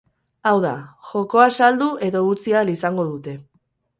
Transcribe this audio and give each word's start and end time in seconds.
Hau 0.51 0.53
da, 0.63 0.71
jokoa 1.09 1.45
saldu 1.57 1.91
edo 2.09 2.21
utzi 2.31 2.57
ahal 2.61 2.75
izango 2.75 3.09
dute. 3.13 3.37